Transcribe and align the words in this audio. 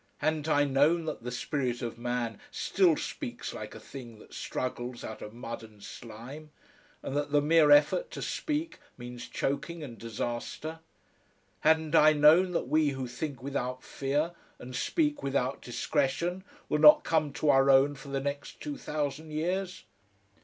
Hadn't 0.17 0.49
I 0.49 0.63
known 0.63 1.05
that 1.05 1.21
the 1.21 1.29
spirit 1.31 1.83
of 1.83 1.99
man 1.99 2.39
still 2.49 2.97
speaks 2.97 3.53
like 3.53 3.75
a 3.75 3.79
thing 3.79 4.17
that 4.17 4.33
struggles 4.33 5.03
out 5.03 5.21
of 5.21 5.31
mud 5.31 5.61
and 5.61 5.83
slime, 5.83 6.49
and 7.03 7.15
that 7.15 7.31
the 7.31 7.39
mere 7.39 7.69
effort 7.69 8.09
to 8.09 8.21
speak 8.23 8.79
means 8.97 9.27
choking 9.27 9.83
and 9.83 9.99
disaster? 9.99 10.79
Hadn't 11.59 11.93
I 11.93 12.13
known 12.13 12.49
that 12.53 12.67
we 12.67 12.89
who 12.89 13.05
think 13.05 13.43
without 13.43 13.83
fear 13.83 14.31
and 14.57 14.75
speak 14.75 15.21
without 15.21 15.61
discretion 15.61 16.43
will 16.67 16.79
not 16.79 17.03
come 17.03 17.31
to 17.33 17.51
our 17.51 17.69
own 17.69 17.93
for 17.93 18.07
the 18.07 18.19
next 18.19 18.59
two 18.59 18.79
thousand 18.79 19.29
years? 19.29 19.83